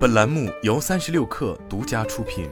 [0.00, 2.48] 本栏目由三十六氪独家出品。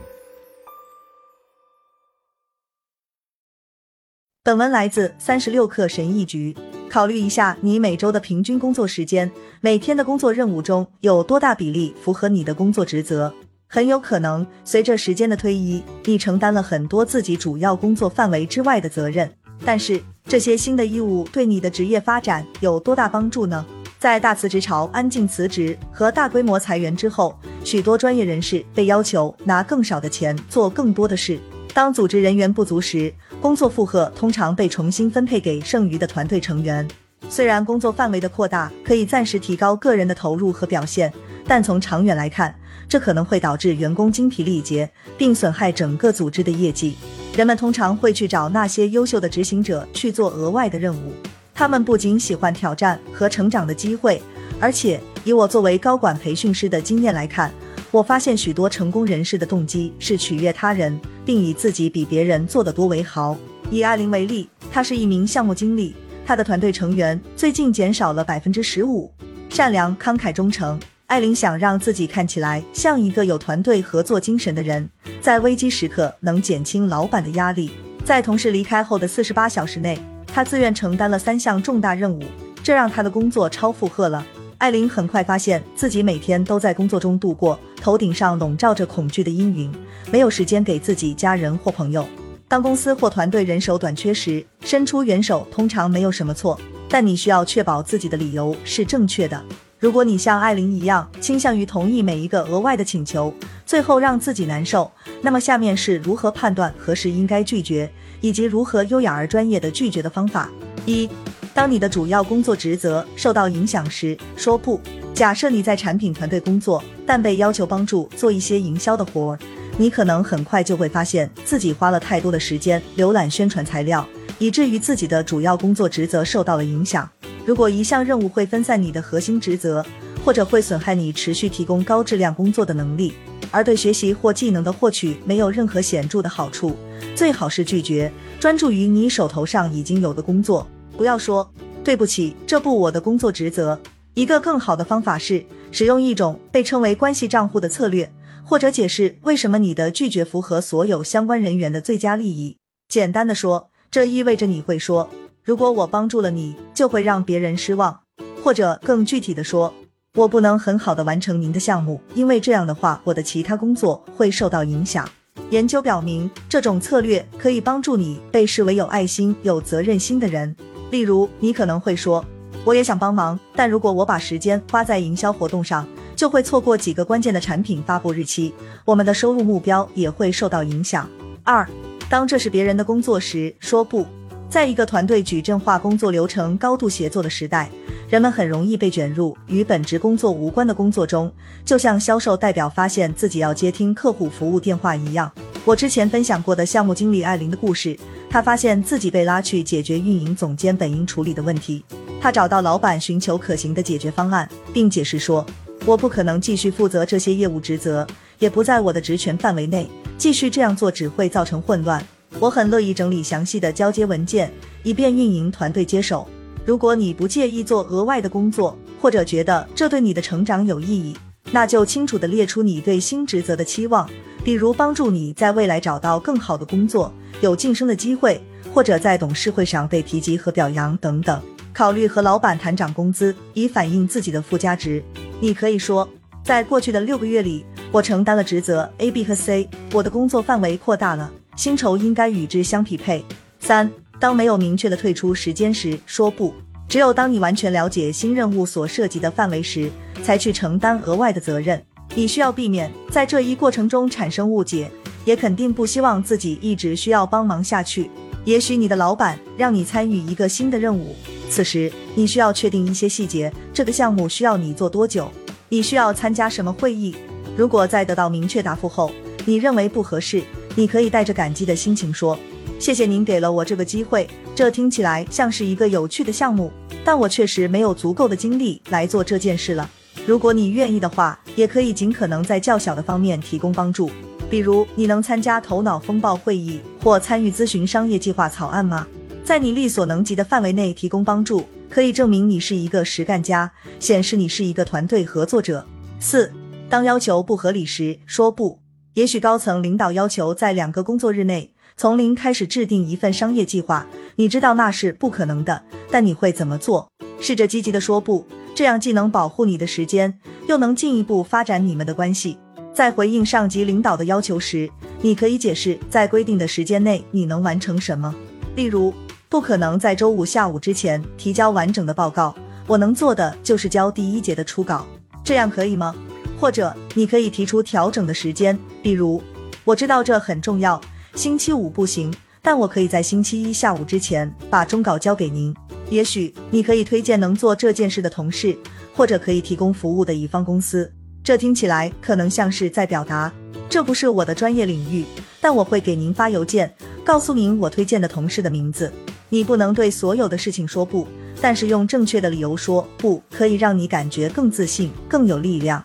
[4.45, 6.55] 本文来自三十六氪神译局。
[6.91, 9.33] 考虑一下你每周的平均工作时间，
[9.63, 13.33] 每天的工作任务中有多大比例符合你的工作职责？
[13.67, 19.33] 很有可能，随着时间的推移，你承担了很多自己主要工作范围之外的责任。
[19.65, 23.65] 但是，这些新的义务对你的职业发展有多大帮助呢？
[23.99, 31.39] 在大辞职潮、安静辞职和大规模裁员之后，许多专业人士被要求拿更少的钱做更多的事。
[31.75, 36.87] 当组织人员不足时，工作负荷通常被重新分配给剩余的团队成员。
[37.29, 41.13] 虽然工作范围的扩大可以暂时提高个人的投入和表现，
[41.45, 42.55] 但从长远来看，
[42.89, 46.97] 这可能会导致员工精疲力竭，并损害整个组织的业绩。
[47.37, 51.13] 人们通常会去找那些优秀的执行者去做额外的任务。
[51.59, 54.23] 他们不仅喜欢挑战和成长的机会，
[54.61, 57.53] 而且以我作为高管培训师的经验来看，
[57.91, 63.37] 我发现许多成功人士的动机是取悦他人，并以自己比别人做得多为豪。
[63.73, 69.13] 以艾琳为例，她是一名项目经理，她的团队成员最近减少了百分之十五。
[69.49, 70.79] 善良、慷慨、忠诚。
[71.07, 74.89] 艾琳想让自己看起来像一个有团队合作精神的人，
[75.21, 77.73] 在危机时刻能减轻老板的压力。
[78.05, 79.99] 在同事离开后的四十八小时内，
[80.33, 82.23] 他自愿承担了三项重大任务，
[82.63, 84.25] 这让他的工作超负荷了。
[84.59, 89.73] 艾琳很快发现自己每天都在工作中度过，头顶上笼罩着恐惧的阴云，
[90.11, 92.07] 没有时间给自己家人或朋友。
[92.49, 99.45] 当公司或团队人手短缺时，伸出援手通常没有什么错，但你需要确保自己的理由是正确的。
[99.81, 103.33] 如果你像艾琳一样倾向于同意每一个额外的请求，
[103.65, 104.91] 最后让自己难受，
[105.23, 107.89] 那么下面是如何判断何时应该拒绝，
[108.21, 110.51] 以及如何优雅而专业的拒绝的方法。
[110.85, 111.09] 一，
[111.55, 114.81] 当你的主要工作职责受到影响时，说不。
[115.15, 119.39] 假设你在产品团队工作，但被要求帮助做一些营销的活儿，
[119.77, 124.05] 你可能很快就会发现自己花了太多的时间浏览宣传材料，
[124.41, 127.09] 以至于自己的主要工作职责受到了影响。
[127.49, 129.83] 如果一项任务会分散你的核心职责，
[130.23, 133.15] 或者会损害你持续提供高质量工作的能力，
[133.51, 136.77] 而对学习或技能的获取没有任何显著的好处，
[137.17, 140.69] 最好是拒绝，专注于你手头上已经有的工作。
[140.95, 141.51] 不要说
[141.83, 143.81] 对不起，这不我的工作职责。
[144.13, 145.43] 一个更好的方法是
[145.73, 148.13] 使用一种被称为关系账户的策略，
[148.45, 152.59] 或者解释为什么你的拒绝符合所有相关人员的最佳利益。
[152.91, 155.09] 简单的说，这意味着你会说。
[155.49, 158.01] 如果我帮助了你，就会让别人失望，
[158.45, 159.73] 或者更具体的说，
[160.15, 165.09] 我不能很好的完成您的项目，因为这样的话，我的其他工作会受到影响。
[165.49, 170.55] 研究表明，这种策略可以帮助你被视为有爱心、有责任心的人。
[170.91, 172.23] 例如，你可能会说，
[172.63, 178.53] 我也想帮忙，但如果我把时间花在营销活动上，就会错过几个关键的产品发布日期，
[178.85, 181.09] 我们的收入目标也会受到影响。
[181.43, 181.67] 二，
[182.11, 184.05] 当这是别人的工作时，说不。
[184.51, 187.71] 在一个团队矩阵化工作流程高度协作的时代，
[188.09, 191.31] 人们很容易被卷入与本职工作无关的工作中，
[191.67, 195.31] 就像销售代表发现自己要接听客户服务电话一样。
[195.67, 197.95] 我之前分享过的项目经理艾琳的故事，
[198.31, 201.85] 她发现自己被拉去解决运营总监本应处理的问题。
[202.19, 205.45] 她找到老板寻求可行的解决方案，并解释说
[205.85, 208.07] ：“我不可能继续负责这些业务职责，
[208.39, 209.87] 也不在我的职权范围内，
[210.17, 212.03] 继续这样做只会造成混乱。”
[212.39, 214.53] 我很乐意整理详细的交接文件，
[214.83, 216.29] 以便运营团队接手。
[216.65, 221.17] 如果你不介意做额外的工作，或者觉得这对你的成长有意义，
[221.51, 224.09] 那就清楚地列出你对新职责的期望，
[224.45, 228.41] 比如帮助你在未来找到更好的工作、有晋升的机会，
[228.73, 231.41] 或者在董事会上被提及和表扬等等。
[231.73, 235.03] 考虑和老板谈涨工资，以反映自己的附加值。
[235.41, 236.07] 你可以说，
[236.45, 241.31] 在过去的六个月里，我承担了职责 A、B 和 C，我的工作范围扩大了。
[241.59, 243.25] 薪酬应该与之相匹配。
[243.59, 246.55] 三，当没有明确的退出时间时，说不。
[246.89, 249.91] 只有当你完全了解新任务所涉及的范围时，
[250.23, 251.83] 才去承担额外的责任。
[252.15, 254.89] 你需要避免在这一过程中产生误解，
[255.25, 258.09] 也肯定不希望自己一直需要帮忙下去。
[258.45, 261.17] 也许你的老板让你参与一个新的任务，
[261.51, 263.53] 此时你需要确定一些细节。
[263.75, 265.29] 这个项目需要你做多久？
[265.69, 267.17] 你需要参加什么会议？
[267.57, 269.11] 如果在得到明确答复后，
[269.45, 270.45] 你认为不合适。
[270.79, 272.39] 你可以带着感激的心情说
[272.79, 276.71] ：“谢谢您给了我这个机会，这听起来像是一个有趣的项目，
[277.05, 279.91] 但我确实没有足够的精力来做这件事了。
[280.25, 284.09] 如果你愿意的话，也可以尽可能在较小的方面提供帮助，
[284.49, 289.05] 比如你能参加头脑风暴会议或参与咨询商业计划草案吗？
[289.45, 295.85] 在你力所能及的范围内提供帮助，可以证明你是一个实干家，显示你是一个团队合作者。
[296.21, 296.53] 四。”
[296.89, 298.79] 当要求不合理时，说不。
[299.19, 304.07] 也许高层领导要求在两个工作日内从零开始制定一份商业计划，
[304.37, 307.11] 你知道那是不可能的，但你会怎么做？
[307.41, 310.39] 试着积极的说不，这样既能保护你的时间，
[310.69, 312.57] 又能进一步发展你们的关系。
[312.95, 314.89] 在回应上级领导的要求时，
[315.21, 318.33] 你可以解释在规定的时间内你能完成什么。
[318.77, 319.13] 例如，
[319.49, 322.55] 不可能在周五下午之前提交完整的报告，
[322.87, 325.05] 我能做的就是交第一节的初稿，
[325.43, 326.15] 这样可以吗？
[326.61, 329.43] 或者你可以提出调整的时间，比如，
[329.85, 331.01] 我知道这很重要，
[331.35, 335.75] 星期五不行，但我可以在星期一下午之前把终稿交给您。
[336.11, 338.77] 也许你可以推荐能做这件事的同事，
[339.15, 341.11] 或者可以提供服务的乙方公司。
[341.45, 343.53] 这听起来可能像是在表达，
[343.89, 345.25] 这不是我的专业领域，
[345.61, 346.93] 但我会给您发邮件，
[347.25, 349.13] 告诉您我推荐的同事的名字。
[349.49, 351.27] 你不能对所有的事情说不，
[351.61, 356.05] 但是用正确的理由说不，可以让你感觉更自信、更有力量。